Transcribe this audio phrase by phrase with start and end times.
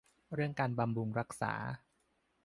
[0.33, 1.53] เรื่องการบำรุงรักษา